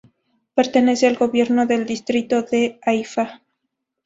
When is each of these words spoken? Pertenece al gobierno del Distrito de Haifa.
Pertenece 0.55 1.05
al 1.05 1.15
gobierno 1.15 1.67
del 1.67 1.85
Distrito 1.85 2.41
de 2.41 2.79
Haifa. 2.81 3.39